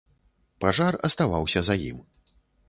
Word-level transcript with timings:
Пажар 0.63 0.97
аставаўся 1.09 1.59
за 1.69 1.75
ім. 1.91 2.01